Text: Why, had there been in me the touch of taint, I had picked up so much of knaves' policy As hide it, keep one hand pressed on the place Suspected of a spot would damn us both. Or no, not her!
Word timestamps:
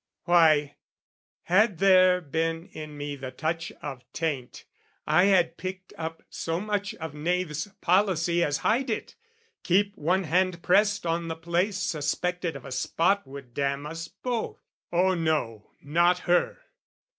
Why, 0.23 0.77
had 1.43 1.77
there 1.77 2.21
been 2.21 2.69
in 2.69 2.97
me 2.97 3.15
the 3.15 3.29
touch 3.29 3.71
of 3.83 4.03
taint, 4.13 4.65
I 5.05 5.25
had 5.25 5.57
picked 5.57 5.93
up 5.95 6.23
so 6.27 6.59
much 6.59 6.95
of 6.95 7.13
knaves' 7.13 7.67
policy 7.81 8.43
As 8.43 8.57
hide 8.65 8.89
it, 8.89 9.13
keep 9.61 9.95
one 9.95 10.23
hand 10.23 10.63
pressed 10.63 11.05
on 11.05 11.27
the 11.27 11.35
place 11.35 11.77
Suspected 11.77 12.55
of 12.55 12.65
a 12.65 12.71
spot 12.71 13.27
would 13.27 13.53
damn 13.53 13.85
us 13.85 14.07
both. 14.07 14.63
Or 14.89 15.15
no, 15.15 15.69
not 15.83 16.17
her! 16.25 16.57